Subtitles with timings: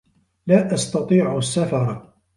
[0.47, 2.11] لا أستطيع السّفر.